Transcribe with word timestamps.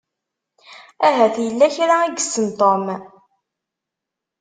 Ahat 1.07 1.35
yella 1.45 1.67
kra 1.75 1.95
i 2.05 2.09
yessen 2.15 2.47
Tom. 2.59 2.85